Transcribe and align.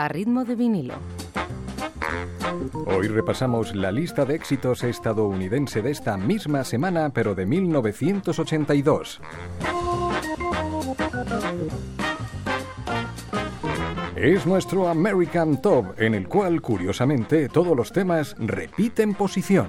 a 0.00 0.08
ritmo 0.08 0.46
de 0.46 0.54
vinilo. 0.54 0.94
Hoy 2.86 3.08
repasamos 3.08 3.74
la 3.74 3.92
lista 3.92 4.24
de 4.24 4.34
éxitos 4.34 4.82
estadounidense 4.82 5.82
de 5.82 5.90
esta 5.90 6.16
misma 6.16 6.64
semana, 6.64 7.10
pero 7.10 7.34
de 7.34 7.44
1982. 7.44 9.20
Es 14.16 14.46
nuestro 14.46 14.88
American 14.88 15.60
Top, 15.60 16.00
en 16.00 16.14
el 16.14 16.28
cual, 16.28 16.62
curiosamente, 16.62 17.50
todos 17.50 17.76
los 17.76 17.92
temas 17.92 18.34
repiten 18.38 19.12
posición. 19.12 19.68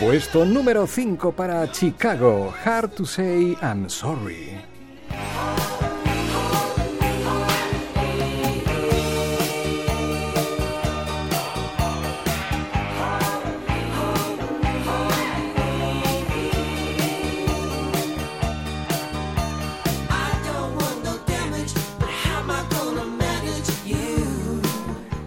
Puesto 0.00 0.44
número 0.44 0.88
5 0.88 1.32
para 1.32 1.72
Chicago, 1.72 2.52
Hard 2.64 2.90
to 2.94 3.06
Say 3.06 3.56
I'm 3.62 3.88
Sorry. 3.88 4.73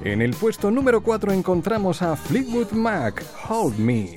En 0.08 0.22
el 0.22 0.34
puesto 0.34 0.72
número 0.72 1.02
4 1.02 1.34
encontramos 1.34 2.02
a 2.02 2.16
Fleetwood 2.16 2.72
Mac, 2.72 3.22
Hold 3.50 3.78
Me. 3.78 4.14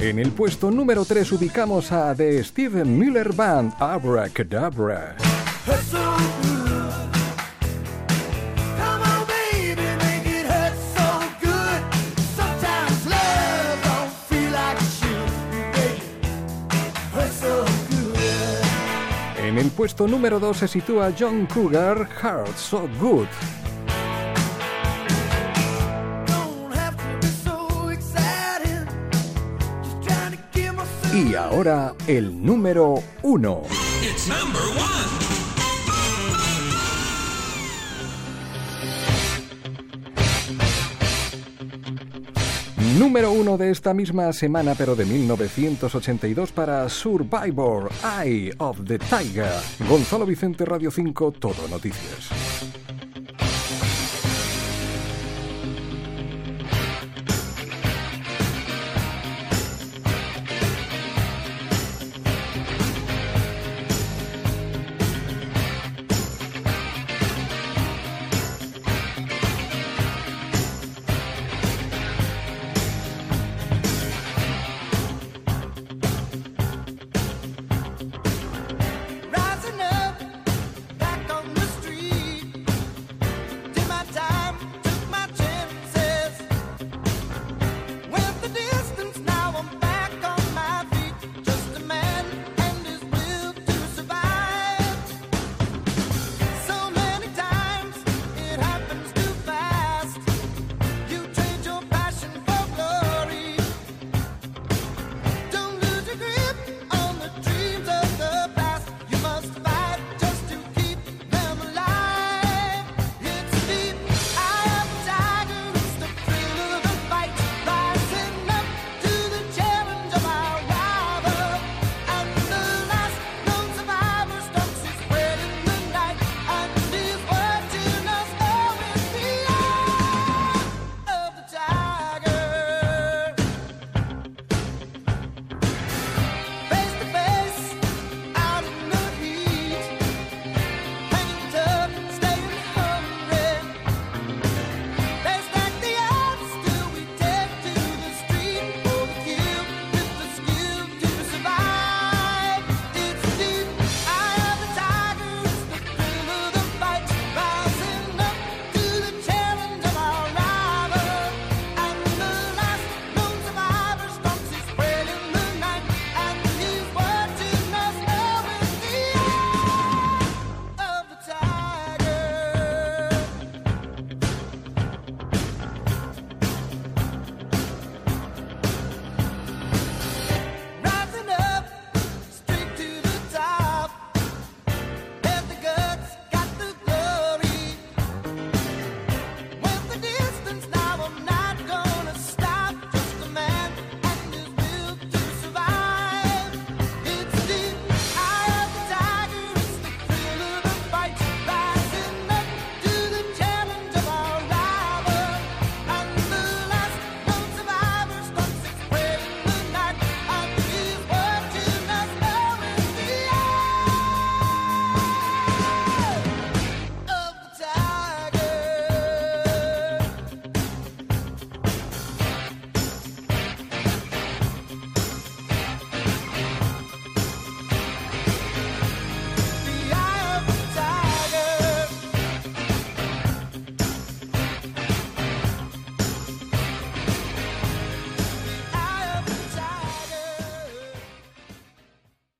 En 0.00 0.18
el 0.18 0.32
puesto 0.32 0.72
número 0.72 1.04
3 1.04 1.30
ubicamos 1.30 1.92
a 1.92 2.12
The 2.16 2.42
Steven 2.42 2.98
Miller 2.98 3.32
Band, 3.32 3.74
Abracadabra. 3.78 5.14
En 19.56 19.62
el 19.62 19.70
puesto 19.70 20.06
número 20.06 20.38
2 20.38 20.54
se 20.54 20.68
sitúa 20.68 21.14
John 21.18 21.46
Cougar, 21.46 22.06
Heart 22.20 22.58
So 22.58 22.86
Good. 23.00 23.26
Y 31.14 31.34
ahora 31.34 31.94
el 32.06 32.44
número 32.44 33.02
1. 33.22 33.62
Número 43.06 43.30
uno 43.30 43.56
de 43.56 43.70
esta 43.70 43.94
misma 43.94 44.32
semana, 44.32 44.74
pero 44.76 44.96
de 44.96 45.04
1982 45.04 46.50
para 46.50 46.88
Survivor, 46.88 47.88
Eye 48.02 48.52
of 48.58 48.80
the 48.84 48.98
Tiger. 48.98 49.46
Gonzalo 49.88 50.26
Vicente, 50.26 50.64
Radio 50.64 50.90
5, 50.90 51.30
Todo 51.30 51.68
Noticias. 51.68 52.55